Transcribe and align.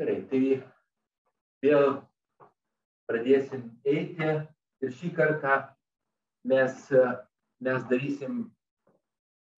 Gerai, 0.00 0.22
tai 0.30 0.38
vėl 1.60 1.90
pradėsim 3.04 3.66
eiti 3.84 4.28
ir 4.30 4.94
šį 4.96 5.10
kartą 5.18 5.56
mes, 6.48 6.86
mes 7.66 7.84
darysim 7.90 8.38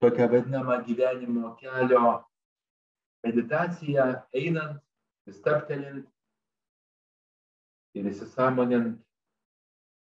tokią 0.03 0.27
vadinamą 0.33 0.81
gyvenimo 0.89 1.53
kelio 1.61 2.17
meditaciją, 3.23 4.09
einant, 4.43 4.83
stabtelint 5.39 6.11
ir 7.95 8.11
įsisamonint, 8.11 8.99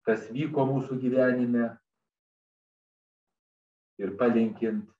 kas 0.02 0.26
vyko 0.34 0.66
mūsų 0.72 0.98
gyvenime 1.06 1.70
ir 4.02 4.18
palinkint 4.18 4.90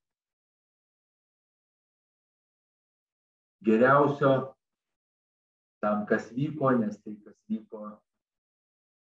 geriausio 3.66 4.36
tam, 5.82 6.06
kas 6.06 6.30
vyko, 6.34 6.70
nes 6.78 6.98
tai, 7.02 7.16
kas 7.24 7.36
vyko, 7.50 7.82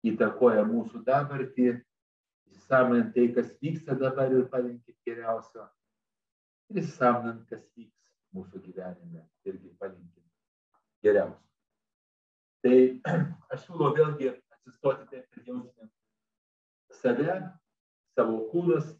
įtakoja 0.05 0.65
mūsų 0.67 1.01
dabartį, 1.07 1.71
įsisamonint 2.51 3.13
tai, 3.15 3.29
kas 3.35 3.51
vyksta 3.63 3.97
dabar 3.99 4.33
ir 4.33 4.45
palinkit 4.51 4.97
geriausio, 5.07 5.65
ir 6.69 6.81
įsisamonint, 6.83 7.45
kas 7.49 7.63
vyks 7.77 8.11
mūsų 8.35 8.61
gyvenime, 8.67 9.23
irgi 9.47 9.71
palinkit 9.79 10.23
geriausio. 11.05 11.41
Tai 12.65 12.77
aš 13.53 13.67
siūlau 13.67 13.93
vėlgi 13.95 14.33
atsistoti 14.33 15.07
taip, 15.11 15.29
kad 15.31 15.47
jausime 15.47 15.89
save, 16.99 17.39
savo 18.17 18.43
kūnus. 18.51 18.91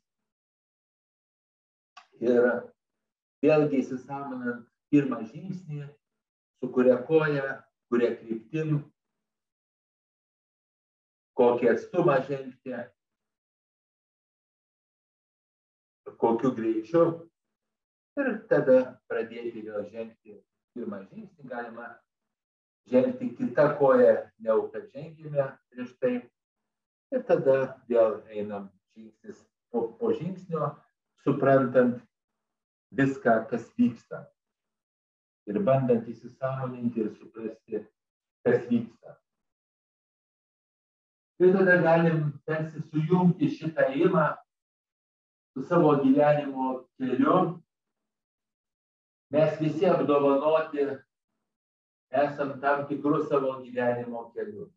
Ir 2.23 2.45
vėlgi 3.44 3.81
įsisamonant 3.81 4.63
pirmą 4.94 5.19
žingsnį, 5.27 5.83
su 6.59 6.72
kuria 6.72 6.98
koja, 7.08 7.62
kuria 7.90 8.16
kryptim, 8.18 8.80
kokį 11.36 11.72
atstumą 11.73 12.17
žengti, 12.30 12.75
kokiu 16.22 16.53
greičiu 16.56 17.06
ir 18.22 18.31
tada 18.50 18.78
pradėti 19.12 19.66
vėl 19.66 19.84
žengti 19.92 20.39
pirmą 20.75 21.02
žingsnį, 21.09 21.47
galima 21.52 21.89
žengti 22.92 23.31
kitą 23.36 23.67
koją, 23.80 24.16
negu 24.40 24.69
kad 24.72 24.88
žengėme 24.94 25.50
prieš 25.72 25.92
tai. 26.00 26.16
Ir 27.14 27.22
tada 27.28 27.58
vėl 27.90 28.17
einam 28.34 28.69
žingsnis 28.95 29.44
po, 29.72 29.92
po 30.00 30.12
žingsnio, 30.16 30.72
suprantant 31.23 32.00
viską, 32.95 33.44
kas 33.52 33.67
vyksta 33.78 34.23
ir 35.49 35.59
bandant 35.65 36.07
įsisamoninti 36.09 37.03
ir 37.03 37.11
suprasti, 37.17 37.83
kas 38.45 38.65
vyksta. 38.69 39.17
Ir 41.39 41.51
tada 41.53 41.75
galim 41.83 42.21
tarsi 42.47 42.81
sujungti 42.89 43.49
šitą 43.57 43.89
įmą 44.05 44.25
su 45.53 45.63
savo 45.67 45.95
gyvenimo 46.03 46.85
keliu. 46.97 47.39
Mes 49.35 49.59
visi 49.59 49.88
apdovanoti 49.89 50.85
esam 52.23 52.55
tam 52.63 52.85
tikrų 52.89 53.25
savo 53.29 53.57
gyvenimo 53.66 54.29
keliu. 54.35 54.69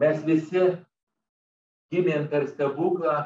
Mes 0.00 0.22
visi 0.24 0.64
gimėm 1.92 2.26
per 2.32 2.48
stebuklą 2.48 3.16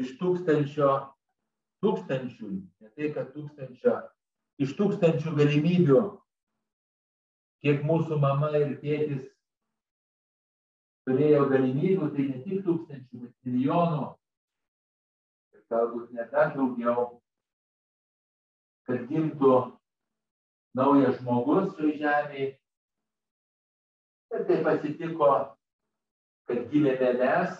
iš 0.00 0.16
tūkstančio 0.20 0.90
tūkstančių, 1.84 2.50
ne 2.82 2.92
tai 2.94 3.10
kad 3.14 3.30
tūkstančio, 3.34 3.96
iš 4.60 4.74
tūkstančių 4.78 5.34
galimybių, 5.38 6.00
kiek 7.64 7.84
mūsų 7.86 8.18
mama 8.20 8.52
ir 8.58 8.76
tėtis 8.82 9.24
turėjo 11.08 11.46
galimybių, 11.50 12.10
tai 12.14 12.28
ne 12.28 12.42
tik 12.44 12.64
tūkstančių, 12.66 13.22
bet 13.24 13.32
milijonų, 13.48 14.06
ir 15.56 15.64
galbūt 15.72 16.12
net 16.16 16.32
dar 16.34 16.52
daugiau, 16.56 17.08
kad 18.88 19.06
gimtų 19.08 19.54
naujas 20.76 21.18
žmogus 21.20 21.72
šioje 21.76 21.96
žemėje. 22.02 22.48
Ir 24.30 24.44
taip 24.46 24.68
atsitiko, 24.70 25.30
kad 26.46 26.66
gimėme 26.70 27.14
mes, 27.18 27.56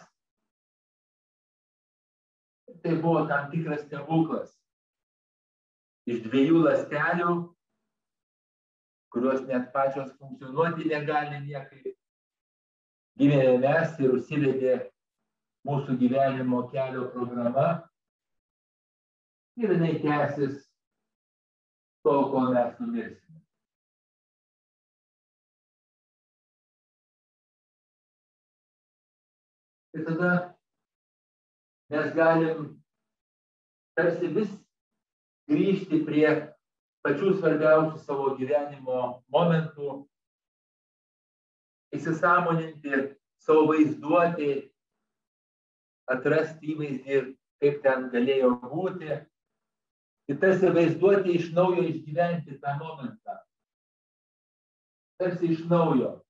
tai 2.82 2.96
buvo 3.02 3.26
tam 3.28 3.50
tikras 3.52 3.84
stebuklas. 3.86 4.52
Iš 6.08 6.22
dviejų 6.26 6.62
lastelių, 6.64 7.34
kurios 9.12 9.42
net 9.48 9.68
pačios 9.74 10.12
funkcionuoti 10.18 10.88
negali 10.88 11.42
niekaip, 11.44 11.92
gimėme 13.20 13.58
mes 13.62 14.00
ir 14.00 14.16
užsivedė 14.16 14.74
mūsų 15.68 15.98
gyvenimo 16.00 16.64
kelio 16.72 17.08
programa. 17.14 17.68
Ir 19.60 19.74
jinai 19.74 19.98
tęsis 20.00 20.62
tol, 22.06 22.30
kol 22.32 22.54
mes 22.54 22.78
numirsime. 22.80 23.42
Ir 29.98 30.06
tada 30.06 30.30
mes 31.90 32.14
galim 32.14 32.66
tarsi 33.98 34.28
vis 34.30 34.50
grįžti 35.50 36.04
prie 36.06 36.28
pačių 37.04 37.32
svarbiausių 37.38 37.98
savo 38.04 38.34
gyvenimo 38.38 39.00
momentų, 39.34 39.94
įsisamoninti 41.96 43.00
savo 43.42 43.66
vaizduotį, 43.72 44.52
atrasti 46.14 46.74
įvaizdį, 46.74 47.20
kaip 47.62 47.80
ten 47.84 48.06
galėjo 48.14 48.52
būti. 48.70 49.18
Ir 50.30 50.38
tarsi 50.38 50.70
vaizduoti 50.70 51.34
iš 51.34 51.50
naujo 51.56 51.82
išgyventi 51.88 52.60
tą 52.62 52.76
momentą. 52.78 53.40
Tarsi 55.18 55.50
iš 55.56 55.64
naujo. 55.72 56.20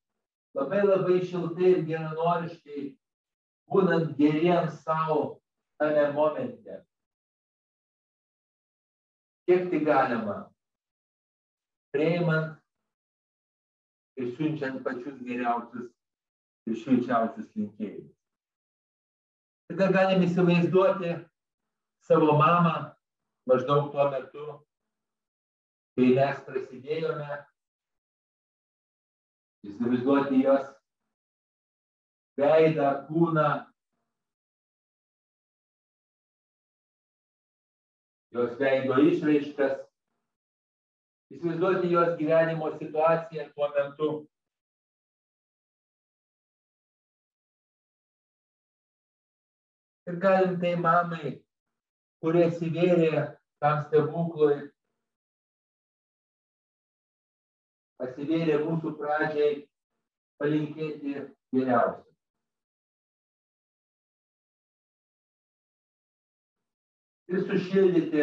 Labai 0.56 0.80
labai 0.86 1.20
šiltai 1.20 1.74
ir 1.74 1.84
geranoriškai, 1.90 2.86
būnant 3.70 4.16
geriems 4.16 4.80
savo 4.86 5.39
tame 5.80 6.12
momente. 6.12 6.84
Kiek 9.48 9.70
tai 9.70 9.80
galima, 9.84 10.36
priimant 11.92 12.58
ir 14.20 14.28
siunčiant 14.36 14.82
pačius 14.84 15.18
geriausius 15.24 15.88
ir 16.68 16.76
šilčiausius 16.82 17.48
linkėjimus. 17.56 18.12
Tada 19.70 19.88
galim 19.94 20.26
įsivaizduoti 20.26 21.14
savo 22.04 22.36
mamą 22.38 22.74
maždaug 23.48 23.88
tuo 23.94 24.06
metu, 24.12 24.46
kai 25.96 26.12
mes 26.18 26.44
prasidėjome, 26.46 27.40
įsivaizduoti 29.70 30.44
jos 30.44 30.68
veidą, 32.40 32.92
kūną, 33.08 33.48
jos 38.34 38.58
veido 38.58 38.96
išraiškas, 39.10 39.78
įsivaizduoti 41.34 41.92
jos 41.94 42.16
gyvenimo 42.18 42.70
situaciją 42.78 43.46
tuo 43.54 43.70
metu. 43.76 44.10
Ir 50.10 50.18
galim 50.22 50.58
tai 50.62 50.74
mamai, 50.84 51.32
kurie 52.22 52.46
atsivėrė 52.48 53.24
tam 53.62 53.82
stebuklui, 53.86 54.56
atsivėrė 58.02 58.62
mūsų 58.64 58.94
pradžiai, 58.98 59.52
palinkėti 60.40 61.18
geriausio. 61.54 62.09
Ir 67.30 67.42
sušildyti 67.46 68.22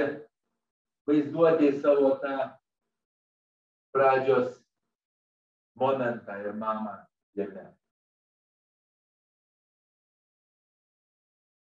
vaizduoti 1.07 1.71
savo 1.81 2.09
tą 2.24 2.36
pradžios 3.95 4.50
momentą 5.80 6.36
ir 6.44 6.54
mamą 6.54 6.95
jame. 7.39 7.63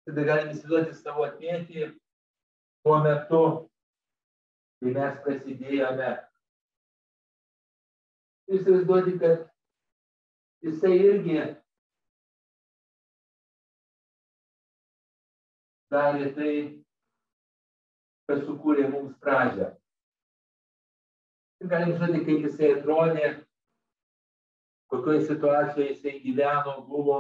Tada 0.06 0.26
galim 0.28 0.52
įsivaizduoti 0.52 0.98
savo 1.00 1.30
tėtį 1.40 1.88
tuo 2.84 3.00
metu, 3.06 3.42
kai 4.82 4.94
mes 4.98 5.24
prasidėjome. 5.24 6.12
Įsivaizduoti, 8.52 9.16
kad 9.22 9.48
jisai 10.66 10.96
irgi 11.00 11.40
darė 15.92 16.32
tai, 16.36 16.54
kas 18.32 18.46
sukūrė 18.48 18.88
mums 18.88 19.16
pradžią. 19.20 19.68
Ir 21.62 21.70
galim 21.72 21.98
žinoti, 21.98 22.22
kaip 22.28 22.46
jisai 22.48 22.70
atrodė, 22.78 23.32
kokioje 24.92 25.26
situacijoje 25.28 25.88
jisai 25.90 26.14
gyveno, 26.24 26.78
buvo, 26.88 27.18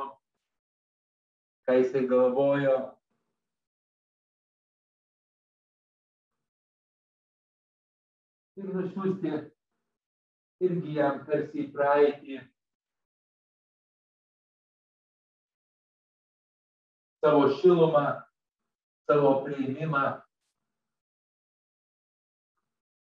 ką 1.67 1.75
jisai 1.81 2.05
galvojo. 2.07 2.77
Ir 8.61 8.71
nusiųsti 8.77 9.35
irgi 10.63 10.95
jam 10.95 11.21
tarsi 11.27 11.65
į 11.65 11.69
praeitį 11.75 12.41
savo 17.21 17.47
šilumą, 17.59 18.07
savo 19.09 19.39
prieimimą, 19.45 20.03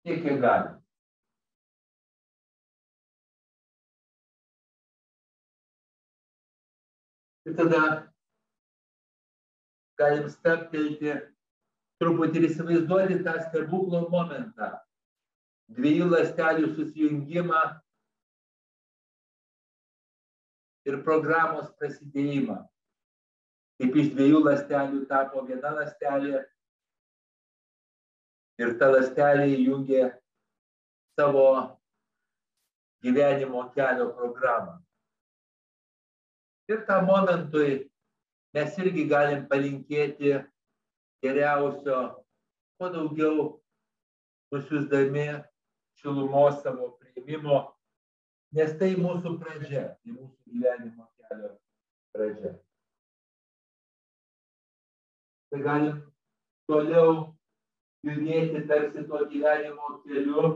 tiek 0.03 0.23
kiek 0.23 0.41
galim. 0.41 0.79
Ir 7.45 7.55
tada 7.59 7.81
galim 9.99 10.29
stabtelti, 10.31 11.15
truputį 11.99 12.41
ir 12.41 12.49
įsivaizduoti 12.49 13.21
tą 13.27 13.37
stebuklo 13.47 14.05
momentą. 14.11 14.73
Dviejų 15.73 16.09
lastelių 16.11 16.69
susijungimą 16.75 17.63
ir 20.87 20.99
programos 21.07 21.71
prasidėjimą 21.79 22.59
kaip 23.83 23.95
iš 23.99 24.11
dviejų 24.13 24.39
lastelių 24.45 25.03
tapo 25.09 25.43
viena 25.47 25.73
lastelė 25.75 26.43
ir 28.61 28.73
ta 28.79 28.89
lastelė 28.93 29.47
įjungė 29.55 30.03
savo 31.19 31.45
gyvenimo 33.03 33.65
kelio 33.75 34.11
programą. 34.17 34.77
Ir 36.71 36.83
tam 36.87 37.07
momentui 37.09 37.83
mes 38.55 38.77
irgi 38.79 39.07
galim 39.09 39.45
palinkėti 39.49 40.35
geriausio, 41.23 41.99
kuo 42.77 42.91
daugiau 42.93 43.47
nusiusdami 44.53 45.27
šilumos 45.99 46.61
savo 46.63 46.93
prieimimo, 46.99 47.63
nes 48.55 48.77
tai 48.79 48.93
mūsų 48.99 49.37
pradžia, 49.41 49.89
tai 49.99 50.15
mūsų 50.19 50.53
gyvenimo 50.53 51.09
kelio 51.17 51.55
pradžia 52.15 52.53
tai 55.53 55.61
galim 55.61 55.97
toliau 56.65 57.35
judėti 58.03 58.63
tarsi 58.67 59.03
to 59.07 59.19
gyvenimo 59.31 59.99
keliu, 60.03 60.47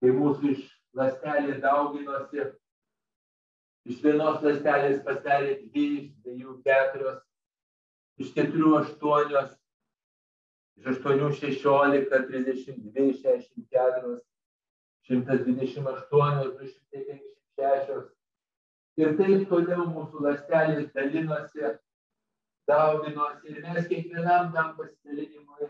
kai 0.00 0.14
mūsų 0.14 0.52
iš 0.54 0.64
lastelė 0.96 1.58
dauginosi, 1.62 2.48
iš 3.86 4.00
vienos 4.02 4.42
lastelės 4.44 5.04
pasidarė 5.06 5.54
dvi, 5.62 5.86
iš 6.00 6.08
dviejų 6.24 6.56
keturios, 6.66 7.22
iš 8.22 8.32
keturių 8.36 8.74
aštuonios, 8.80 9.54
iš 10.80 10.90
aštuonių 10.94 11.30
šešiolika, 11.38 12.24
trisdešimt 12.26 12.90
dvi, 12.90 13.08
šešiasdešimt 13.14 13.70
keturios, 13.70 14.20
šimtas 15.06 15.46
dvidešimt 15.46 15.94
aštuonios, 15.94 16.52
du 16.58 16.70
šimtai 16.72 17.06
penkiasdešimt 17.06 17.62
šešios. 17.62 18.12
Ir 18.96 19.18
taip 19.18 19.42
toliau 19.50 19.90
mūsų 19.92 20.22
lastelės 20.24 20.88
dalinosi 20.96 21.74
dauginosi 22.66 23.52
ir 23.52 23.58
mes 23.62 23.84
kiekvienam 23.90 24.48
tam 24.54 24.72
pasidalinimui 24.78 25.68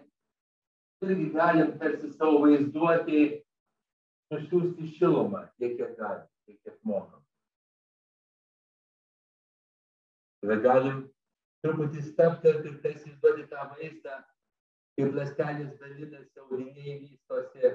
irgi 1.02 1.32
galim 1.32 1.78
tarsi 1.78 2.12
savo 2.12 2.40
vaizduoti 2.44 3.20
nusiųsti 4.32 4.88
šilumą 4.96 5.42
tiek, 5.58 5.76
kiek 5.78 5.92
galim, 5.98 6.24
tiek, 6.46 6.58
kiek 6.62 6.78
mokam. 6.84 7.20
Tada 10.40 10.56
galim 10.64 11.04
truputį 11.64 12.02
stabtelti 12.08 12.72
ir 12.72 12.80
tarsi 12.84 13.12
įduoti 13.12 13.46
tą 13.52 13.68
vaizdą, 13.74 14.18
kaip 14.96 15.14
lastelės 15.20 15.76
dalinasi, 15.80 16.42
auriniai 16.42 16.98
vystosi, 17.04 17.72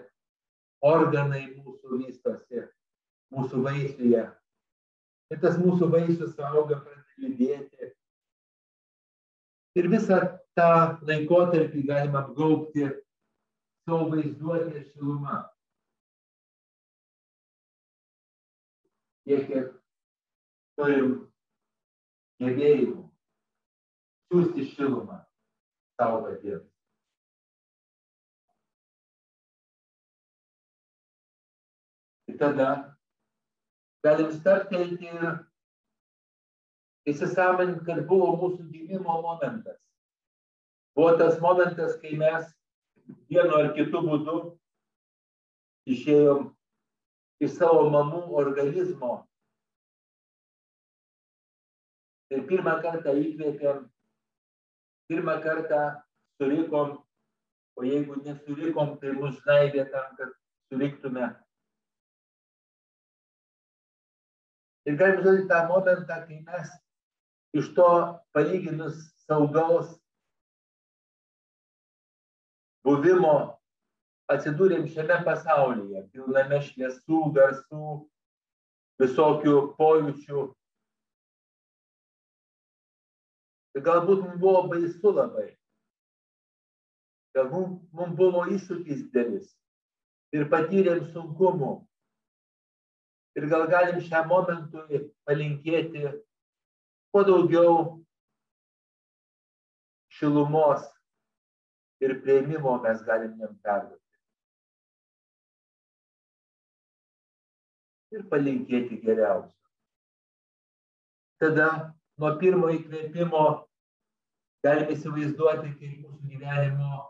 organai 0.81 1.45
mūsų 1.56 2.03
vystosi, 2.03 2.68
mūsų 3.35 3.65
vaisiuje. 3.68 4.27
Ir 5.31 5.39
tas 5.39 5.57
mūsų 5.62 5.88
vaisius 5.94 6.39
auga, 6.44 6.81
pradeda 6.81 7.21
judėti, 7.23 7.94
Ir 9.79 9.88
visą 9.88 10.18
tą 10.57 10.71
laikotarpį 11.07 11.85
galima 11.88 12.25
apgaubti 12.25 12.89
savo 13.86 14.10
vaizduotės 14.12 14.92
šilumą. 14.94 15.42
Tiek, 19.25 19.45
kiek 19.48 19.72
turim 20.80 21.13
gebėjimų 22.42 23.01
siūsti 24.31 24.68
šilumą 24.74 25.19
savo 26.00 26.22
patiems. 26.25 26.68
Ir 32.31 32.39
tada 32.39 32.69
galim 34.06 34.31
stabtelti 34.33 35.12
ir 35.12 35.28
įsisamonint, 37.12 37.83
kad 37.86 38.06
buvo 38.10 38.31
mūsų 38.42 38.69
gimimo 38.72 39.19
momentas. 39.25 39.78
Buvo 40.98 41.13
tas 41.19 41.38
momentas, 41.44 41.98
kai 42.01 42.16
mes 42.19 42.50
vienu 43.31 43.58
ar 43.58 43.72
kitu 43.75 44.02
būdu 44.06 44.38
išėjom 45.92 46.50
iš 47.42 47.58
savo 47.58 47.88
mamų 47.94 48.24
organizmo. 48.38 49.13
Ir 52.31 52.46
pirmą 52.48 52.78
kartą 52.84 53.13
įkvėpėm, 53.19 53.86
pirmą 55.12 55.38
kartą 55.44 55.81
surikom, 56.40 57.00
o 57.75 57.88
jeigu 57.88 58.19
nesurikom, 58.24 58.96
tai 59.02 59.16
mus 59.18 59.42
naidė 59.48 59.88
tam, 59.92 60.14
kad 60.19 60.31
suriktume. 60.72 61.31
Ir 64.88 64.96
galim 64.98 65.19
žodžiu 65.25 65.50
tą 65.50 65.60
momentą, 65.69 66.22
kai 66.28 66.40
mes 66.46 66.72
iš 67.57 67.74
to 67.75 67.90
palyginus 68.34 69.02
saugaus 69.28 69.92
buvimo 72.86 73.36
atsidūrėm 74.31 74.88
šiame 74.89 75.19
pasaulyje, 75.25 76.06
pilname 76.13 76.61
šviesų, 76.66 77.21
garsų, 77.35 77.85
visokių 79.02 79.56
pojūčių. 79.78 80.44
Ir 83.76 83.85
galbūt 83.85 84.23
mums 84.26 84.40
buvo 84.42 84.66
baisu 84.71 85.14
labai. 85.16 85.47
Galbūt 87.35 87.78
mums 87.95 88.18
buvo 88.18 88.44
iššūkis 88.52 89.07
dėlis 89.14 89.47
ir 90.35 90.47
patyrėm 90.52 91.06
sunkumų. 91.14 91.71
Ir 93.40 93.47
gal 93.52 93.64
galim 93.71 94.02
šiam 94.04 94.28
momentui 94.28 95.06
palinkėti 95.28 96.09
kuo 97.11 97.23
daugiau 97.28 97.76
šilumos 100.11 100.83
ir 102.02 102.22
prieimimo 102.22 102.78
mes 102.84 103.02
galim 103.06 103.34
jam 103.40 103.58
perduoti. 103.66 104.00
Ir 108.12 108.24
palinkėti 108.31 109.00
geriausio. 109.06 109.58
Tada 111.42 111.68
nuo 112.22 112.31
pirmo 112.42 112.72
įkvėpimo 112.74 113.46
galime 114.66 114.98
įsivaizduoti, 114.98 115.72
kaip 115.80 116.02
mūsų 116.02 116.34
gyvenimo 116.34 117.06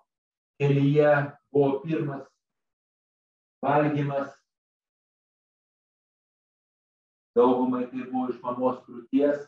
kelyje 0.61 1.15
buvo 1.51 1.79
pirmas 1.85 2.27
valgymas. 3.65 4.29
Daugumai 7.35 7.85
tai 7.89 8.05
buvo 8.11 8.29
iš 8.31 8.39
mamos 8.43 8.79
krūties, 8.85 9.43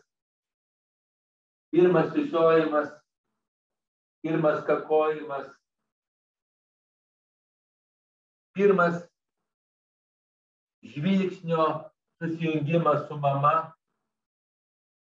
pirmas 1.76 2.14
sisiojimas, 2.16 2.92
pirmas 4.24 4.64
kakojimas, 4.66 5.48
pirmas 8.56 8.96
žvilgsnio 10.84 11.66
susijungimas 12.20 13.08
su 13.08 13.18
mama, 13.18 13.74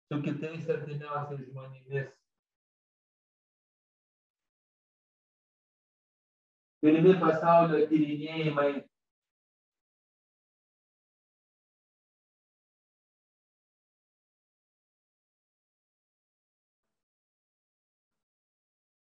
su 0.09 0.23
kitais 0.23 0.69
artimiausiais 0.71 1.43
žmonėmis. 1.49 2.09
Pirmi 6.81 7.17
pasaulio 7.21 7.83
tyrinėjimai 7.90 8.71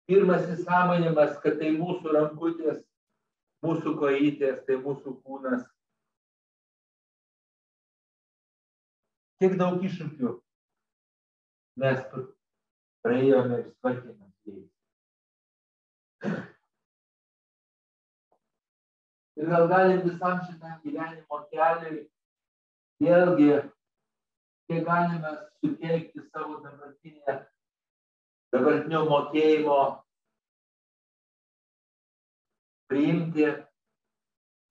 pirmas 0.08 0.48
įsamonimas, 0.54 1.36
kad 1.42 1.60
tai 1.60 1.70
mūsų 1.76 2.16
rankutės 2.16 2.80
mūsų 3.62 3.94
kojytės, 4.00 4.62
tai 4.66 4.78
mūsų 4.82 5.14
kūnas. 5.22 5.64
Kiek 9.42 9.56
daug 9.58 9.82
iššūkių 9.82 10.32
mes 11.82 12.00
praėjome 13.02 13.58
ir 13.62 13.68
tvarkėmės 13.80 14.34
jais. 14.46 14.68
Ir 19.40 19.48
gal 19.50 19.68
galim 19.70 20.02
visam 20.06 20.42
šitam 20.46 20.76
gyvenimo 20.84 21.40
keliui 21.50 22.04
vėlgi, 23.02 23.54
kiek 24.70 24.84
galime 24.86 25.32
suteikti 25.62 26.22
savo 26.28 26.60
dabartinę, 26.62 27.38
dabartinio 28.52 29.02
mokėjimo, 29.08 29.76
priimti, 32.92 33.46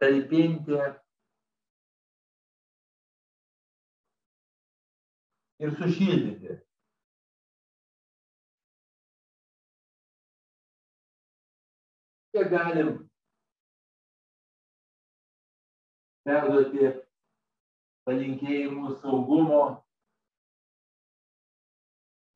talpinti 0.01 0.81
ir 5.61 5.73
sušildyti. 5.79 6.59
Kiek 12.31 12.47
galim 12.53 12.93
perduoti 16.25 16.93
palinkėjimų 18.05 18.93
saugumo, 19.01 19.63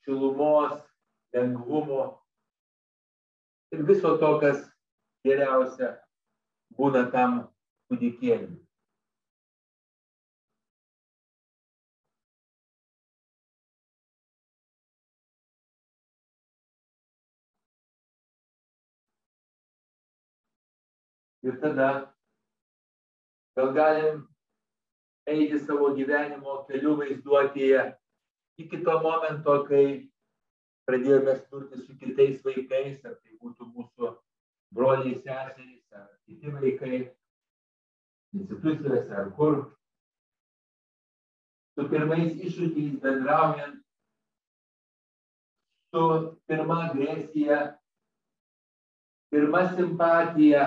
šilumos, 0.05 0.81
lengvumo 1.35 2.03
ir 3.75 3.83
viso 3.87 4.17
to, 4.21 4.29
kas 4.39 4.61
geriausia 5.27 5.95
būna 6.79 7.09
tam 7.11 7.41
kūdikėliui. 7.91 8.61
Ir 21.45 21.59
tada 21.61 21.89
gal 23.57 23.69
galim 23.75 24.23
eiti 25.29 25.59
savo 25.61 25.91
gyvenimo 25.97 26.63
keliu 26.69 26.95
vaizduotėje 26.97 27.83
iki 28.63 28.79
to 28.87 28.95
momento, 29.03 29.59
kai 29.67 29.85
pradėjome 30.85 31.35
sturti 31.39 31.81
su 31.81 31.95
kitais 31.99 32.41
vaikais, 32.45 32.99
ar 33.05 33.15
tai 33.17 33.37
būtų 33.41 33.67
mūsų 33.71 34.11
broliai, 34.75 35.15
seserys, 35.21 35.85
ar 35.95 36.09
kiti 36.25 36.53
vaikai, 36.53 36.99
institucijose, 38.35 39.15
ar 39.15 39.31
kur. 39.37 39.57
Su 41.75 41.87
pirmais 41.91 42.37
iššūkiais 42.39 43.01
bendraujant, 43.03 43.81
su 45.91 46.05
pirma 46.47 46.79
agresija, 46.89 47.59
pirma 49.33 49.65
simpatija, 49.73 50.65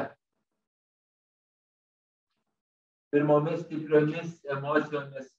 pirmomis 3.13 3.63
stipriomis 3.65 4.37
emocijomis 4.53 5.31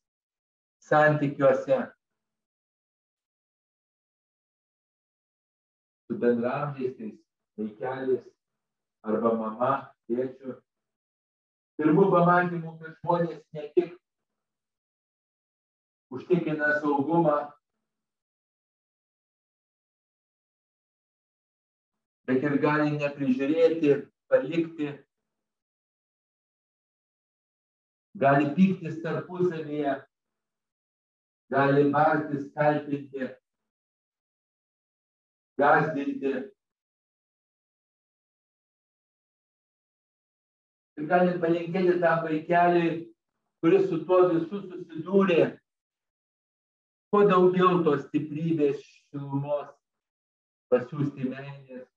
santykiuose 0.89 1.77
su 6.09 6.17
bendramžiais, 6.17 6.97
tais 6.97 7.13
vaikeliais 7.57 8.23
arba 9.05 9.33
mama, 9.37 9.71
tėčiu. 10.09 10.55
Pirmų 11.79 12.07
pamatymų, 12.11 12.73
kad 12.79 12.95
žmonės 12.97 13.43
ne 13.55 13.67
tik 13.75 13.93
užtikrina 16.09 16.73
saugumą, 16.81 17.37
bet 22.25 22.43
ir 22.49 22.57
gali 22.65 22.97
neprižiūrėti, 22.97 23.93
palikti 24.33 24.89
gali 28.19 28.49
pyktis 28.57 28.99
tarpusavyje, 29.05 29.93
gali 31.53 31.85
bartis, 31.93 32.49
kaltinti, 32.57 33.29
gazdinti. 35.59 36.33
Ir 40.99 41.07
galim 41.11 41.37
palinkėti 41.43 41.99
tam 42.03 42.23
vaikeliui, 42.25 42.95
kuris 43.63 43.87
su 43.91 44.01
tuo 44.07 44.23
visu 44.31 44.63
susidūrė, 44.65 45.43
kuo 47.11 47.23
daugiau 47.29 47.83
tos 47.85 48.03
stiprybės, 48.07 48.81
šilumos, 49.11 49.71
pasiūsti 50.73 51.31
meilės, 51.31 51.87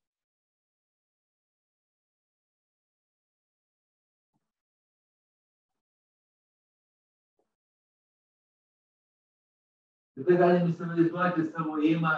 Tada 10.23 10.37
galim 10.39 10.69
įsivaizduoti 10.71 11.49
savo 11.51 11.81
įmą 11.83 12.13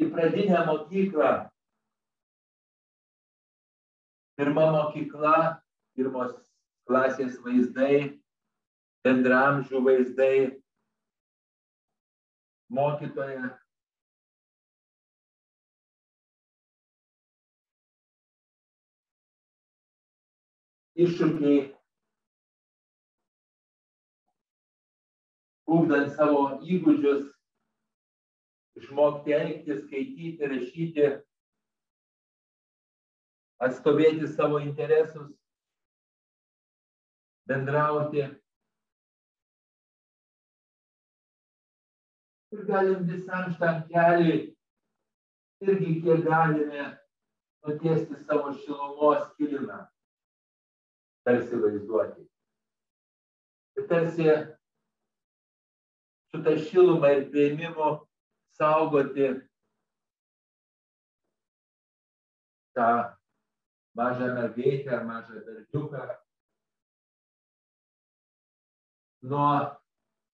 į 0.00 0.08
pradinę 0.12 0.64
mokyklą. 0.66 1.30
Pirma 4.40 4.70
mokykla, 4.72 5.60
pirmos 5.96 6.32
klasės 6.88 7.36
vaizdai, 7.44 8.16
bendramžių 9.04 9.82
vaizdai, 9.84 10.36
mokytoja. 12.72 13.50
Iššūkiai 21.00 21.60
ugdant 25.70 26.10
savo 26.16 26.42
įgūdžius, 26.64 27.28
išmokti 28.80 29.34
elgtis, 29.36 29.84
skaityti, 29.84 30.48
rašyti, 30.52 31.08
atstovėti 33.60 34.28
savo 34.32 34.60
interesus, 34.64 35.28
bendrauti. 37.48 38.24
Ir 42.50 42.64
galim 42.66 43.04
visam 43.06 43.52
šitam 43.52 43.84
keliui 43.92 44.38
irgi 45.60 46.00
kiek 46.02 46.24
galime 46.24 46.86
nutiesti 47.66 48.16
savo 48.24 48.54
šilumos 48.62 49.28
kilimą, 49.36 49.84
tarsi 51.28 51.60
vaizduoti. 51.62 52.24
Ir 53.78 53.86
tarsi 53.92 54.30
su 56.30 56.42
ta 56.44 56.56
šiluma 56.56 57.12
ir 57.18 57.28
prieimimu 57.30 57.90
saugoti 58.58 59.28
tą 62.76 62.90
mažą 63.98 64.34
mergaitę 64.34 64.96
ar 64.96 65.06
mažą 65.12 65.44
berniuką 65.46 66.08
nuo 69.32 69.48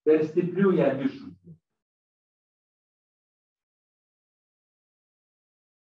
per 0.06 0.26
stiprių 0.26 0.74
jam 0.78 1.00
iššūkių. 1.06 1.54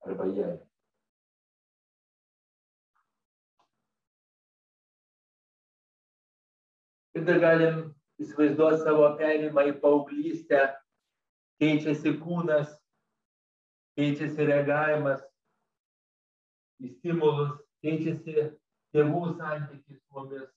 Arba 0.05 0.29
jai. 0.37 0.53
Ir 7.15 7.23
dar 7.27 7.39
galim 7.39 7.77
įsivaizduoti 8.21 8.81
savo 8.81 9.05
perimą 9.19 9.69
į 9.69 9.77
paauglystę, 9.83 10.65
keičiasi 11.61 12.15
kūnas, 12.21 12.73
keičiasi 13.99 14.47
reagavimas 14.49 15.23
į 16.83 16.91
stimulus, 16.97 17.55
keičiasi 17.85 18.49
tėvų 18.95 19.23
santykis 19.39 20.01
su 20.01 20.17
mumis, 20.17 20.49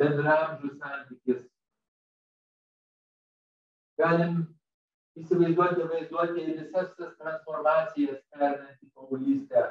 bendramžių 0.00 0.72
santykis. 0.78 1.44
Galim 4.00 4.40
įsivaizduoti, 5.20 5.86
vaizduoti 5.92 6.46
visas 6.54 6.94
tas 6.96 7.14
transformacijas 7.20 8.22
pernant 8.32 8.78
į 8.80 8.90
paauglystę. 8.94 9.64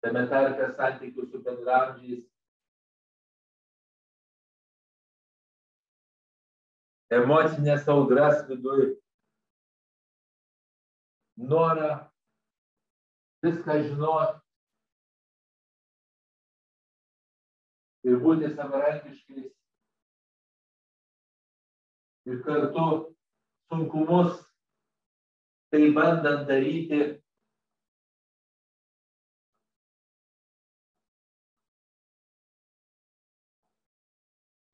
Tame 0.00 0.22
tarpe 0.30 0.70
santykių 0.78 1.26
su 1.28 1.42
bendramžiais, 1.44 2.29
emocinės 7.10 7.88
audras 7.90 8.44
viduj, 8.48 8.92
norą 11.50 11.90
viską 13.44 13.80
žinoti, 13.88 14.40
ir 18.06 18.20
būti 18.24 18.50
savarankiškais. 18.54 19.48
Ir 22.30 22.42
kartu 22.44 22.86
sunkumus 23.70 24.36
tai 25.72 25.90
bandant 25.96 26.46
daryti 26.48 27.00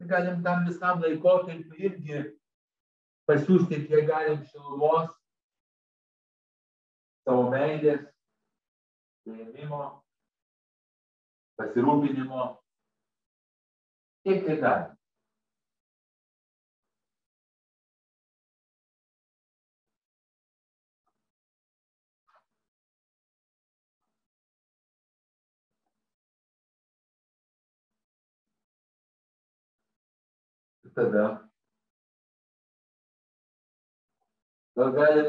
galim 0.08 0.42
tam 0.44 0.66
visam 0.66 1.02
laikotarpiu 1.02 1.78
irgi 1.88 2.24
pasiūsti, 3.28 3.82
kiek 3.88 4.06
galim 4.08 4.42
šilumos, 4.50 5.10
savo 7.26 7.48
meilės, 7.50 8.04
prieimimo, 9.26 9.82
pasirūpinimo, 11.58 12.44
kiek 14.26 14.46
tai 14.46 14.60
galim. 14.62 14.92
Tada. 30.96 31.24
Gal 34.76 34.92
galim 34.96 35.28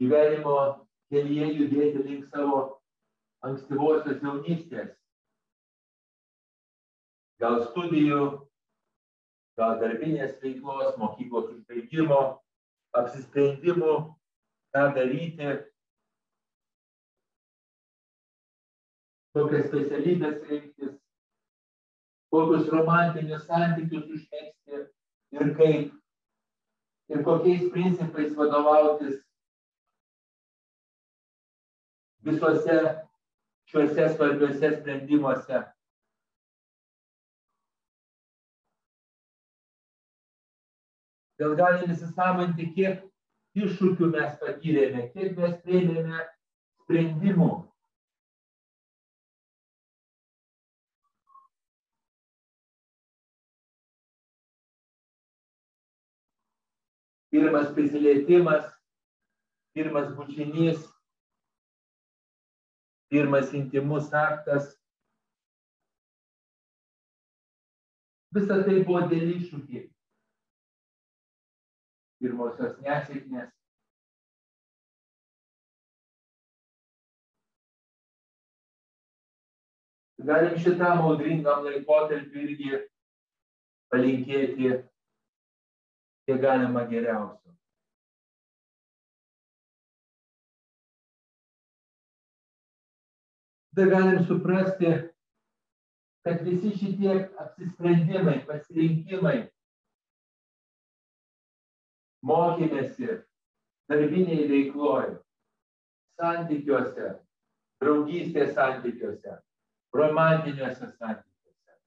gyvenimo 0.00 0.56
kelyje 1.10 1.48
judėti 1.58 2.04
link 2.06 2.28
savo 2.34 2.60
ankstyvosios 3.46 4.22
jaunystės. 4.24 4.92
Gal 7.40 7.62
studijų, 7.70 8.22
gal 9.60 9.78
darbinės 9.80 10.36
veiklos, 10.42 10.96
mokyklos 11.00 11.50
užbaigimo, 11.54 12.20
apsisprendimų, 13.00 13.96
ką 14.74 14.86
daryti, 14.96 15.50
kokias 19.36 19.68
specialybės 19.70 20.40
rinktis, 20.50 20.99
kokius 22.34 22.68
romantinius 22.72 23.46
santykius 23.48 24.06
užmėgsti 24.16 24.84
ir 25.38 25.52
kaip, 25.58 25.90
ir 27.10 27.24
kokiais 27.26 27.66
principais 27.74 28.32
vadovautis 28.38 29.18
visuose 32.26 32.78
šiuose 33.70 34.08
svarbiuose 34.14 34.72
sprendimuose. 34.78 35.62
Gal 41.40 41.54
galim 41.56 41.94
įsisamonti, 41.94 42.66
kiek 42.76 43.00
iššūkių 43.56 44.10
mes 44.12 44.34
patyrėme, 44.42 45.06
kiek 45.14 45.38
mes 45.38 45.54
priėmėme 45.64 46.26
sprendimų 46.82 47.50
pirmas 57.30 57.72
prisilietimas, 57.74 58.64
pirmas 59.74 60.10
bučinys, 60.16 60.82
pirmas 63.10 63.54
intimus 63.54 64.12
aktas. 64.12 64.74
Visa 68.34 68.60
tai 68.66 68.82
buvo 68.86 69.06
dėl 69.10 69.32
iššūkį. 69.36 69.86
Pirmosios 72.20 72.76
nesėkmės. 72.84 73.50
Galim 80.20 80.58
šitam 80.60 81.00
audringam 81.08 81.64
laikotarpiu 81.64 82.42
irgi 82.44 82.80
palinkėti 83.90 84.74
kiek 86.30 86.42
galima 86.42 86.84
geriausio. 86.84 87.50
Tada 93.74 93.90
galim 93.90 94.26
suprasti, 94.26 94.90
kad 96.24 96.42
visi 96.44 96.70
šitie 96.78 97.14
apsisprendimai, 97.40 98.42
pasirinkimai, 98.46 99.38
mokymėsi, 102.26 103.20
darbiniai 103.90 104.46
veikloje, 104.50 105.14
santykiuose, 106.20 107.14
draugystės 107.80 108.52
santykiuose, 108.58 109.38
romantiniuose 109.96 110.90
santykiuose, 110.92 111.78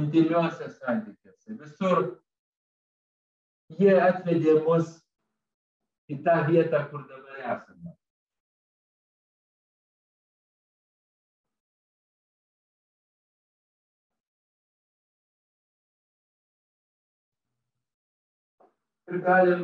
intimiuose 0.00 0.72
santykiuose, 0.80 1.60
visur 1.60 2.02
jie 3.76 3.94
atvedė 4.00 4.58
mus 4.64 4.94
į 6.08 6.22
tą 6.24 6.40
vietą, 6.48 6.84
kur 6.90 7.04
dabar 7.10 7.42
esame. 7.54 7.94
Ir 19.08 19.20
galim 19.24 19.62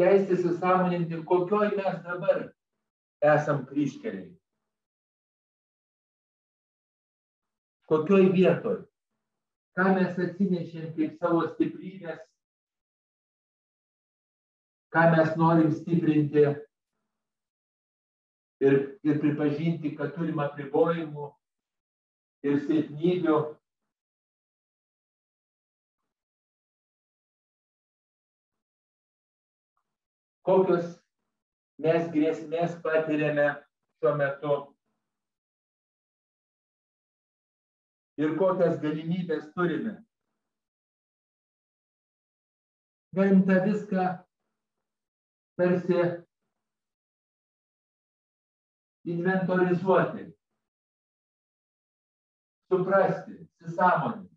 leisti 0.00 0.36
įsisamoninti, 0.36 1.22
kokioj 1.28 1.70
mes 1.76 2.02
dabar 2.04 2.42
esam 3.24 3.64
kryškeliai. 3.68 4.28
Kokioj 7.90 8.28
vietoj 8.34 8.89
ką 9.80 9.94
mes 9.96 10.18
atsinešėm 10.20 10.88
kaip 10.96 11.14
savo 11.22 11.46
stiprybės, 11.54 12.18
ką 14.92 15.04
mes 15.14 15.30
norim 15.40 15.70
stiprinti 15.72 16.42
ir, 18.60 18.76
ir 19.08 19.20
pripažinti, 19.22 19.94
kad 19.96 20.12
turim 20.18 20.42
apribojimų 20.44 21.30
ir 22.44 22.58
silpnybių. 22.66 23.38
Kokios 30.44 30.92
mes 31.80 32.12
grėsmės 32.12 32.76
patiriame 32.84 33.48
šiuo 33.96 34.14
metu 34.20 34.60
ir 38.20 38.36
kokias 38.38 38.80
galimybės 38.82 39.46
turime. 39.56 39.94
Galim 43.16 43.40
tą 43.48 43.56
viską 43.64 44.06
tarsi 45.58 46.02
inventorizuoti, 49.10 50.26
suprasti, 52.70 53.38
įsisamoninti. 53.40 54.29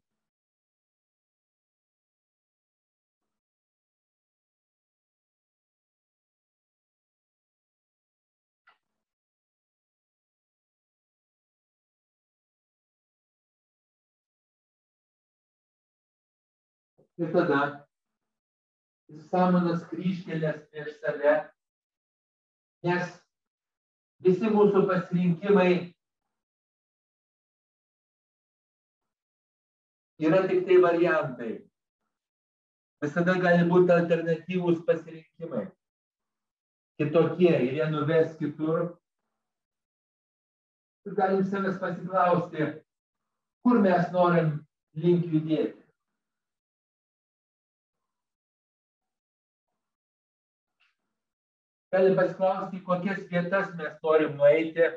Ir 17.22 17.34
tada 17.34 17.60
sąmonas 19.30 19.84
kryškelės 19.90 20.64
prieš 20.72 20.96
save, 21.02 21.34
nes 22.88 23.12
visi 24.26 24.50
mūsų 24.50 24.86
pasirinkimai 24.90 25.70
yra 30.24 30.42
tik 30.48 30.66
tai 30.66 30.80
variantai. 30.82 31.52
Visada 33.04 33.36
gali 33.44 33.68
būti 33.70 33.92
alternatyvūs 33.92 34.82
pasirinkimai. 34.88 35.68
Kitokie 37.02 37.52
ir 37.52 37.78
jie 37.78 37.88
nuves 37.92 38.34
kitur. 38.40 38.94
Ir 41.04 41.16
galim 41.18 41.44
savęs 41.44 41.80
pasiklausti, 41.82 42.70
kur 43.66 43.82
mes 43.84 44.12
norim 44.16 44.54
link 44.96 45.26
judėti. 45.28 45.83
Galim 51.94 52.16
pasiklausti, 52.18 52.80
į 52.80 52.86
kokias 52.88 53.20
vietas 53.30 53.68
mes 53.78 53.98
norim 54.02 54.32
nueiti. 54.40 54.88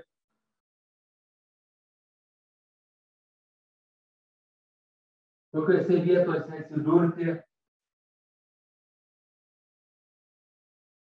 Kokiuose 5.53 5.99
vietose 6.07 6.63
atsidurti. 6.63 7.29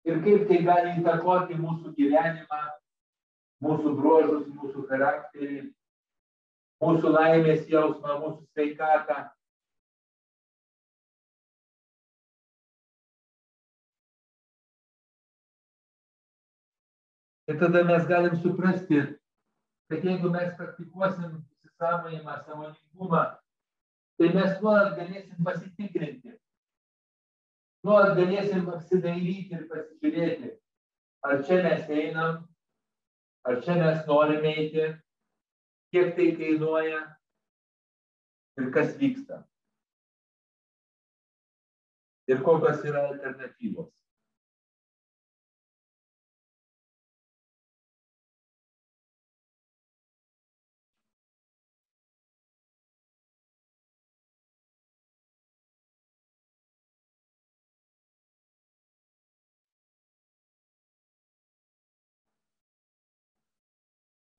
Ir 0.09 0.21
kaip 0.25 0.45
tai 0.51 0.59
gali 0.67 0.93
įtakoti 0.99 1.55
mūsų 1.63 1.95
gyvenimą, 1.95 2.61
mūsų 3.63 3.95
bruožus, 4.01 4.45
mūsų 4.59 4.87
charakterį, 4.91 5.63
mūsų 6.83 7.15
laimės 7.15 7.67
jausmą, 7.71 8.19
mūsų 8.25 8.49
sveikatą. 8.51 9.21
Ir 17.49 17.57
tada 17.59 17.83
mes 17.83 18.05
galim 18.05 18.35
suprasti, 18.37 18.99
kad 19.89 20.03
jeigu 20.05 20.29
mes 20.29 20.51
praktikuosim 20.57 21.31
įsisąmonimą, 21.33 22.35
samoningumą, 22.45 23.23
tai 24.21 24.29
mes 24.35 24.59
nuolat 24.61 24.93
galėsim 24.99 25.47
pasitikrinti, 25.47 26.35
nuolat 27.87 28.13
galėsim 28.21 28.69
apsidairyti 28.75 29.57
ir 29.57 29.65
pasižiūrėti, 29.71 30.53
ar 31.25 31.41
čia 31.49 31.59
mes 31.65 31.89
einam, 31.89 32.39
ar 33.49 33.61
čia 33.65 33.81
mes 33.81 34.05
norime 34.05 34.53
eiti, 34.53 34.87
kiek 35.89 36.13
tai 36.19 36.31
kainuoja 36.37 37.01
ir 38.61 38.73
kas 38.77 38.93
vyksta. 39.01 39.41
Ir 42.29 42.45
kokios 42.45 42.85
yra 42.85 43.07
alternatyvos. 43.09 43.89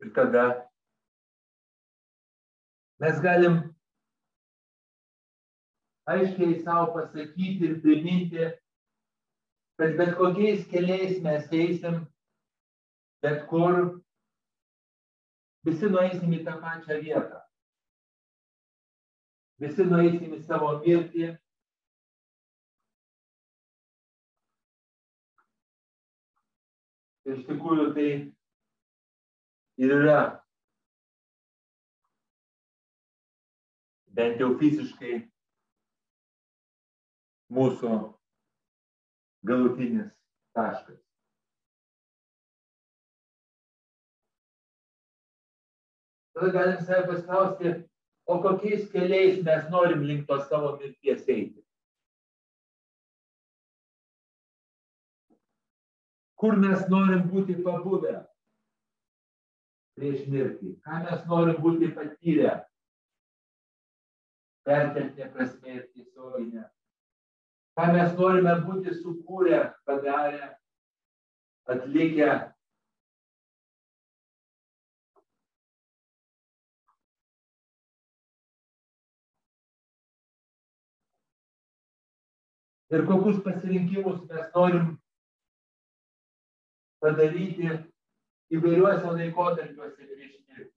Ir 0.01 0.13
tada 0.17 0.45
mes 3.01 3.21
galim 3.21 3.59
aiškiai 6.13 6.63
savo 6.65 6.95
pasakyti 6.95 7.69
ir 7.69 7.75
priminti, 7.83 8.47
kad 9.79 9.97
bet 9.99 10.17
kokiais 10.21 10.65
keliais 10.73 11.21
mes 11.27 11.53
eisim, 11.61 12.01
bet 13.23 13.45
kur 13.53 13.77
visi 15.69 15.93
nueisim 15.93 16.35
į 16.39 16.41
tą 16.49 16.57
pačią 16.65 16.99
vietą. 17.05 17.45
Visi 19.61 19.85
nueisim 19.85 20.35
į 20.37 20.43
savo 20.49 20.75
mirtį. 20.81 21.31
Ir 27.29 27.37
iš 27.37 27.49
tikrųjų 27.49 27.91
tai 27.97 28.11
ir 29.81 29.93
yra 29.97 30.21
bent 34.17 34.41
jau 34.43 34.51
fiziškai 34.61 35.15
mūsų 37.59 37.93
galutinis 39.51 40.11
taškas. 40.59 40.99
Tada 46.35 46.53
galim 46.57 46.85
savai 46.85 47.07
pasiklausti, 47.09 47.73
o 48.29 48.37
kokiais 48.45 48.85
keliais 48.93 49.41
mes 49.47 49.67
norim 49.73 50.05
link 50.11 50.29
to 50.29 50.39
savo 50.51 50.77
mirties 50.77 51.25
eiti. 51.29 51.65
Kur 56.41 56.57
mes 56.61 56.85
norim 56.93 57.25
būti 57.33 57.57
pabuvę? 57.65 58.30
Prieš 60.01 60.25
mirtį, 60.33 60.75
ką 60.85 61.03
mes 61.05 61.25
norim 61.29 61.59
būti 61.61 61.91
patyrę, 61.97 62.55
perkeltinė 64.65 65.27
prasme 65.35 65.75
ir 65.77 65.83
tiesioginė, 65.93 66.65
ką 67.77 67.91
mes 67.97 68.15
norime 68.17 68.55
būti 68.65 68.95
sukūrę, 68.97 69.61
padarę, 69.89 70.55
atlikę. 71.69 72.31
Ir 82.91 83.05
kokius 83.07 83.45
pasirinkimus 83.45 84.25
mes 84.33 84.49
norim 84.57 84.89
padaryti 87.05 87.69
įvairiuose 88.55 89.15
laikotarpiuose 89.17 90.07
mirtį. 90.11 90.69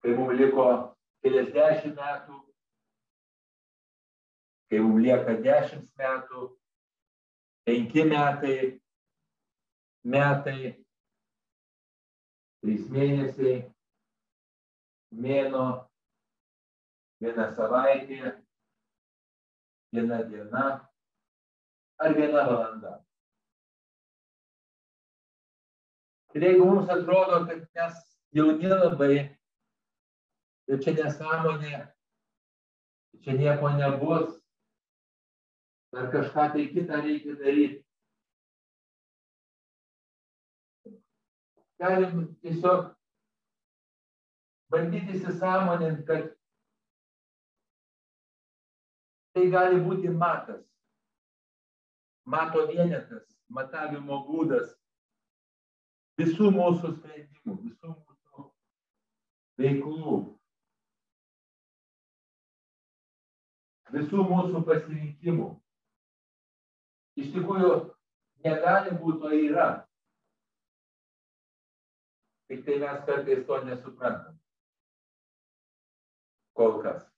Kai 0.00 0.14
mums 0.16 0.38
liko 0.40 0.66
keliasdešimt 1.22 1.98
metų, 2.00 2.38
kai 4.70 4.80
mums 4.84 5.04
lieka 5.04 5.34
dešimt 5.44 5.88
metų, 6.00 6.46
penki 7.68 8.06
metai, 8.08 8.56
metai, 10.14 10.72
trys 12.62 12.88
mėnesiai, 12.94 13.58
mėno, 15.20 15.66
viena 17.20 17.50
savaitė, 17.58 18.34
viena 19.94 20.22
diena 20.30 20.66
ar 22.00 22.14
viena 22.16 22.46
valanda. 22.48 22.98
Ir 26.34 26.44
jeigu 26.46 26.66
mums 26.66 26.90
atrodo, 26.94 27.44
kad 27.46 27.62
mes 27.74 27.94
jauni 28.38 28.68
labai, 28.70 29.14
ir 30.70 30.82
čia 30.84 30.94
nesąmonė, 30.94 31.80
čia 33.24 33.34
nieko 33.38 33.72
nebus, 33.74 34.36
ar 35.96 36.10
kažką 36.14 36.46
tai 36.54 36.68
kitą 36.74 37.02
reikia 37.02 37.34
daryti. 37.40 37.82
Galim 41.80 42.26
tiesiog 42.44 42.90
bandyti 44.70 45.16
įsisąmoninti, 45.18 46.04
kad 46.06 46.28
tai 49.34 49.48
gali 49.50 49.80
būti 49.82 50.12
matas, 50.14 50.62
mato 52.22 52.68
vienetas, 52.70 53.24
matavimo 53.48 54.20
būdas, 54.28 54.76
visų 56.18 56.50
mūsų 56.56 56.94
sprendimų, 56.96 57.56
visų 57.66 57.92
mūsų 57.92 58.46
veiklų, 59.60 60.16
visų 63.94 64.26
mūsų 64.32 64.64
pasirinkimų. 64.68 65.48
Iš 67.20 67.30
tikrųjų, 67.34 67.70
negali 68.46 68.96
būti, 69.02 69.26
o 69.26 69.38
yra. 69.50 69.68
Tik 72.50 72.64
tai 72.66 72.80
mes 72.82 73.04
kartais 73.06 73.46
to 73.46 73.62
nesuprantam. 73.66 74.38
Kol 76.58 76.80
kas. 76.82 77.09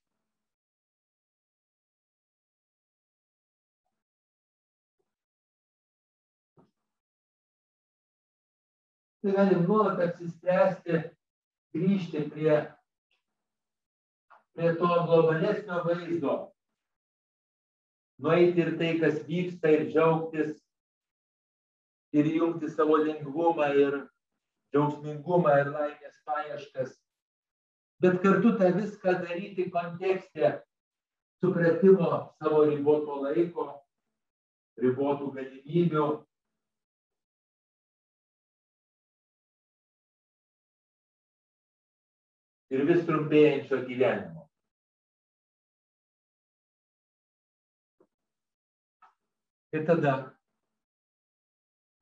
Tai 9.23 9.33
galim 9.37 9.67
nuolat 9.67 10.01
apsispręsti 10.03 11.03
grįžti 11.77 12.25
prie, 12.33 12.57
prie 14.57 14.73
to 14.81 14.89
globalesnio 15.07 15.83
vaizdo. 15.87 16.35
Nueiti 18.23 18.63
ir 18.63 18.75
tai, 18.79 18.91
kas 19.01 19.23
vyksta, 19.27 19.71
ir 19.73 19.87
džiaugtis, 19.91 20.57
ir 22.13 22.29
jungti 22.37 22.71
savo 22.71 22.99
lengvumą, 23.03 23.71
ir 23.85 23.97
džiaugsmingumą, 24.75 25.55
ir 25.63 25.73
laimės 25.75 26.19
paieškas. 26.29 26.93
Bet 28.03 28.21
kartu 28.23 28.53
tą 28.59 28.73
viską 28.75 29.17
daryti 29.23 29.71
kontekste 29.71 30.59
supratimo 31.43 32.11
savo 32.43 32.65
riboto 32.69 33.23
laiko, 33.25 33.69
ribotų 34.83 35.31
galimybių, 35.39 36.07
ir 42.73 42.87
vis 42.89 43.05
trumpėjančio 43.09 43.83
gyvenimo. 43.89 44.47
Ir 49.73 49.87
tada 49.89 50.15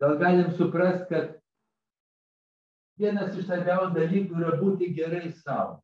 gal 0.02 0.16
galim 0.18 0.50
suprasti, 0.58 1.06
kad 1.10 1.36
vienas 3.00 3.36
iš 3.36 3.46
svarbiausių 3.46 3.94
dalykų 3.98 4.40
yra 4.40 4.56
būti 4.62 4.90
gerai 4.96 5.28
savo. 5.42 5.78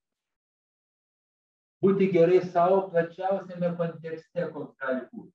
Būti 1.84 2.08
gerai 2.14 2.40
savo 2.48 2.86
plačiausiame 2.90 3.74
kontekste, 3.78 4.48
koks 4.54 4.74
gali 4.82 5.04
būti. 5.12 5.32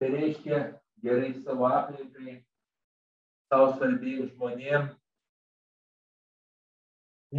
Tai 0.00 0.12
reiškia 0.14 0.60
gerai 1.04 1.34
savo 1.42 1.68
aplinkai, 1.68 2.38
savo 3.50 3.72
svarbiems 3.74 4.32
žmonėms. 4.36 4.99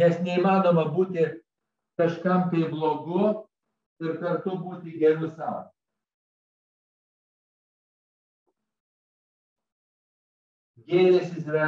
Nes 0.00 0.18
neįmanoma 0.24 0.86
būti 0.94 1.26
kažkam 2.00 2.48
tai 2.52 2.64
blogu 2.72 3.24
ir 4.02 4.18
kartu 4.22 4.56
būti 4.58 4.96
geru 5.02 5.28
savo. 5.34 5.66
Gėris 10.88 11.30
yra 11.44 11.66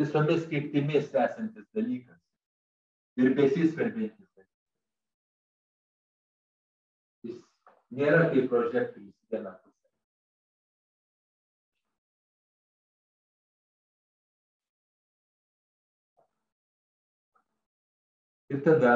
visomis 0.00 0.48
kryptimis 0.48 1.12
esantis 1.24 1.68
dalykas 1.76 2.18
ir 3.20 3.36
besisvarbiantis 3.38 4.28
dalykas. 4.32 4.48
Jis 7.28 7.38
nėra 8.00 8.24
kaip 8.32 8.48
prožektorius 8.50 9.30
viena 9.30 9.54
Ir 18.52 18.60
tada 18.64 18.94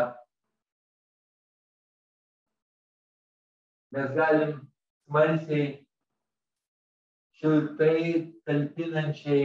mes 3.93 4.09
galim 4.17 4.51
smalsiai, 5.07 5.69
šiltai, 7.39 8.01
talpinančiai 8.45 9.45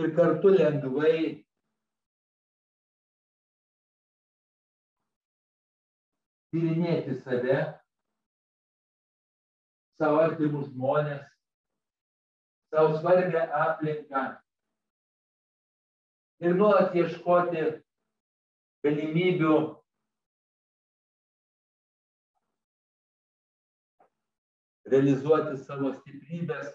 ir 0.00 0.08
kartu 0.16 0.50
lengvai 0.56 1.18
tyrinėti 6.50 7.14
save, 7.20 7.58
savo 10.00 10.24
artimus 10.24 10.72
žmonės, 10.72 11.22
savo 12.74 12.98
svarbę 12.98 13.44
aplinką 13.60 14.24
ir 16.40 16.58
nuolat 16.58 16.98
ieškoti 16.98 17.64
galimybių 18.84 19.56
realizuoti 24.90 25.58
savo 25.64 25.92
stiprybės, 25.98 26.72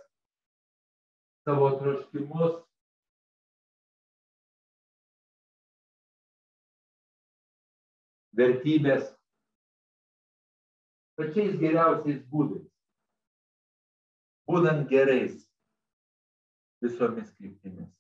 savo 1.48 1.74
troškimus. 1.82 2.62
vertybės 8.36 9.06
pačiais 11.16 11.54
geriausiais 11.62 12.18
būdais, 12.32 12.66
būnant 14.50 14.90
gerais 14.92 15.38
visomis 16.84 17.32
kryptimis. 17.38 17.92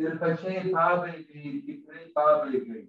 Ir 0.00 0.16
pačiai 0.20 0.70
pabaigai, 0.72 1.50
tikrai 1.66 2.06
pabaigai, 2.16 2.84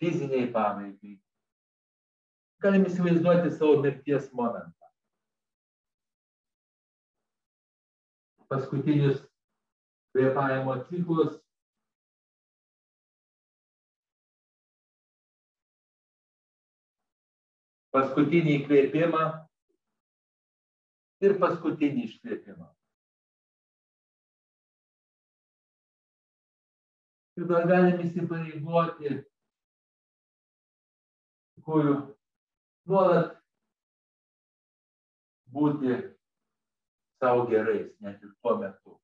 fiziniai 0.00 0.50
pabaigai, 0.52 1.14
galim 2.64 2.84
įsivaizduoti 2.90 3.52
savo 3.54 3.78
mirties 3.86 4.26
momentą. 4.36 4.90
Paskutinius 8.52 9.22
kvėpavimo 10.12 10.76
ciklus. 10.90 11.40
Paskutinį 17.96 18.54
įkvėpimą 18.58 19.24
ir 21.24 21.36
paskutinį 21.40 22.06
iškvėpimą. 22.10 22.70
Ir 27.40 27.46
dar 27.48 27.68
galim 27.68 28.00
įsipareigoti, 28.04 29.14
tikrųjų, 31.56 31.94
nuolat 32.90 33.38
būti 35.52 35.96
savo 37.22 37.46
gerais, 37.48 37.88
net 38.04 38.20
ir 38.20 38.34
tuo 38.42 38.58
metu. 38.60 38.98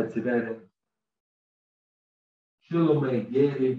atsiveriant 0.00 0.62
šilumai, 2.68 3.18
gėriai. 3.32 3.74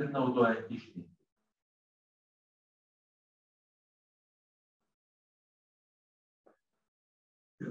Ir 0.00 0.10
naudojant 0.10 0.70
išmintį. 0.72 1.11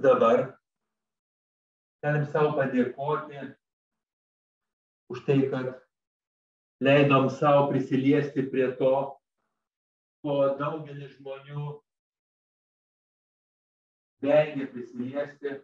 Dabar 0.03 0.43
galim 2.03 2.25
savo 2.33 2.55
padėkoti 2.57 3.41
už 5.13 5.23
tai, 5.27 5.39
kad 5.51 5.73
leidom 6.81 7.29
savo 7.29 7.67
prisiliesti 7.69 8.47
prie 8.49 8.71
to, 8.79 8.93
ko 10.25 10.37
daugelis 10.57 11.13
žmonių 11.17 11.65
vengia 14.21 14.69
prisiliesti 14.73 15.55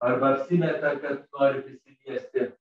arba 0.00 0.34
apsimeta, 0.36 0.94
kad 1.02 1.24
nori 1.32 1.64
prisiliesti. 1.64 2.52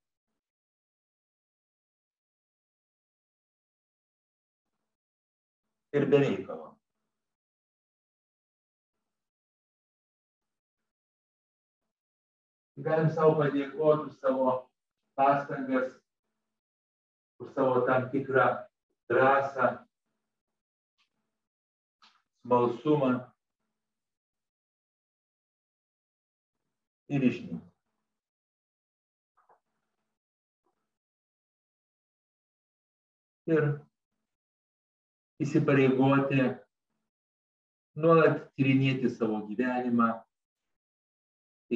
Ir 5.97 6.05
be 6.11 6.19
reikalo. 6.23 6.76
Galim 12.77 13.09
savo 13.13 13.37
padėkoti 13.39 14.09
už 14.09 14.17
savo 14.21 14.51
pastangas, 15.17 15.95
už 17.41 17.55
savo 17.55 17.81
tam 17.87 18.09
tikrą 18.11 18.51
drąsą, 19.09 19.71
smalsumą. 22.43 23.15
ir 27.07 27.23
išnyks. 27.23 27.63
Ir 33.47 33.67
įsipareigoti 35.43 36.49
nuolat 38.01 38.41
tyrinėti 38.59 39.11
savo 39.13 39.39
gyvenimą 39.47 40.09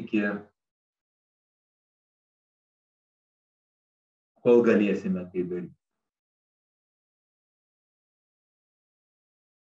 iki 0.01 0.25
kol 4.45 4.63
galėsime 4.65 5.25
tai 5.31 5.43
daryti. 5.47 5.75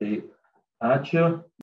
Tai 0.01 0.13
ačiū. 0.93 1.25